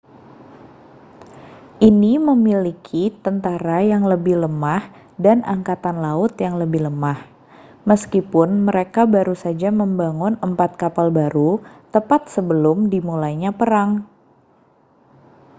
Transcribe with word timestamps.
ini 1.89 2.13
memiliki 2.29 3.03
tentara 3.25 3.79
yang 3.93 4.03
lebih 4.13 4.33
lemah 4.43 4.83
dan 5.25 5.37
angkatan 5.53 5.95
laut 6.05 6.31
yang 6.45 6.55
lebih 6.61 6.81
lemah 6.89 7.19
meskipun 7.89 8.49
mereka 8.67 9.01
baru 9.15 9.35
saja 9.43 9.69
membangun 9.81 10.33
empat 10.47 10.71
kapal 10.81 11.07
baru 11.19 11.51
tepat 11.93 12.21
sebelum 12.33 12.77
dimulainya 12.93 13.51
perang 13.59 13.91